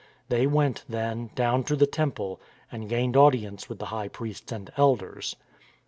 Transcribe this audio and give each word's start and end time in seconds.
They 0.29 0.47
went, 0.47 0.83
then, 0.89 1.29
down 1.35 1.63
to 1.65 1.75
the 1.75 1.85
Temple 1.85 2.41
and 2.71 2.89
gained 2.89 3.15
audience 3.15 3.69
with 3.69 3.77
the 3.77 3.85
high 3.93 4.07
priests 4.07 4.51
and 4.51 4.71
elders. 4.75 5.35